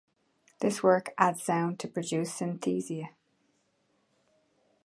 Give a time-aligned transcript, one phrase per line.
[0.61, 3.09] This work adds sound to produce synesthesia.